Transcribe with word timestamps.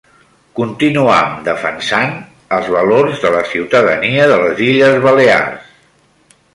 Continuam 0.59 1.35
defensant 1.49 2.17
els 2.59 2.71
valors 2.77 3.23
de 3.27 3.35
la 3.39 3.45
ciutadania 3.53 4.27
de 4.35 4.41
les 4.47 4.67
Illes 4.73 5.01
Balears. 5.09 5.71